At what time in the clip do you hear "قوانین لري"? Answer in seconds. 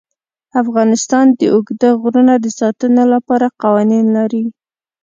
3.61-4.43